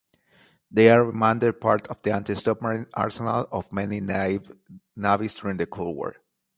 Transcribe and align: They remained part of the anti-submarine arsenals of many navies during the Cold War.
They 0.71 0.89
remained 0.97 1.61
part 1.61 1.85
of 1.85 2.01
the 2.01 2.09
anti-submarine 2.11 2.87
arsenals 2.95 3.45
of 3.51 3.71
many 3.71 3.99
navies 4.01 5.35
during 5.35 5.57
the 5.57 5.67
Cold 5.67 5.95
War. 5.95 6.15